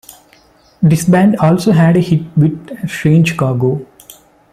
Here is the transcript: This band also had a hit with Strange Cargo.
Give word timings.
This 0.81 1.05
band 1.05 1.37
also 1.37 1.73
had 1.73 1.95
a 1.95 1.99
hit 1.99 2.21
with 2.35 2.89
Strange 2.89 3.37
Cargo. 3.37 3.85